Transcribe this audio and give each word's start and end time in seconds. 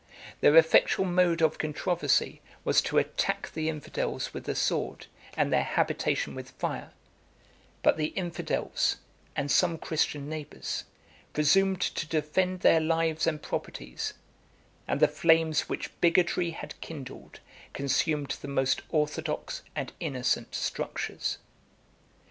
Their 0.39 0.55
effectual 0.55 1.05
mode 1.05 1.43
of 1.43 1.59
controversy 1.59 2.41
was 2.63 2.81
to 2.81 2.97
attack 2.97 3.51
the 3.53 3.69
infidels 3.69 4.33
with 4.33 4.45
the 4.45 4.55
sword, 4.55 5.05
and 5.35 5.53
their 5.53 5.61
habitation 5.61 6.33
with 6.33 6.49
fire: 6.57 6.93
but 7.83 7.97
the 7.97 8.07
infidels, 8.07 8.95
and 9.35 9.51
some 9.51 9.77
Christian 9.77 10.27
neighbors, 10.27 10.85
presumed 11.33 11.81
to 11.81 12.07
defend 12.07 12.61
their 12.61 12.79
lives 12.81 13.27
and 13.27 13.43
properties; 13.43 14.15
and 14.87 14.99
the 15.01 15.07
flames 15.07 15.69
which 15.69 15.91
bigotry 16.01 16.49
had 16.49 16.81
kindled, 16.81 17.39
consumed 17.73 18.39
the 18.41 18.47
most 18.47 18.81
orthodox 18.89 19.61
and 19.75 19.93
innocent 19.99 20.55
structures. 20.55 21.37